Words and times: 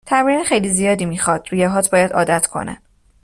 تمرین 0.05 0.43
خیلی 0.43 0.69
زیادی 0.69 1.05
میخواد 1.05 1.47
ریههات 1.51 1.89
باید 1.89 2.13
عادت 2.13 2.47
کنن 2.47 2.77